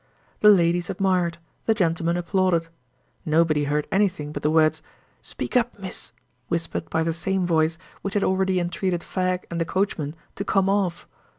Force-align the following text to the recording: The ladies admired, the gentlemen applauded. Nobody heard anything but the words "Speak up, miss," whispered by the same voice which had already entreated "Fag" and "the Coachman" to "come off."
The 0.39 0.49
ladies 0.49 0.89
admired, 0.89 1.37
the 1.67 1.75
gentlemen 1.75 2.17
applauded. 2.17 2.69
Nobody 3.23 3.65
heard 3.65 3.87
anything 3.91 4.31
but 4.31 4.41
the 4.41 4.49
words 4.49 4.81
"Speak 5.21 5.55
up, 5.55 5.77
miss," 5.77 6.11
whispered 6.47 6.89
by 6.89 7.03
the 7.03 7.13
same 7.13 7.45
voice 7.45 7.77
which 8.01 8.15
had 8.15 8.23
already 8.23 8.59
entreated 8.59 9.01
"Fag" 9.01 9.43
and 9.51 9.61
"the 9.61 9.63
Coachman" 9.65 10.15
to 10.37 10.43
"come 10.43 10.69
off." 10.69 11.07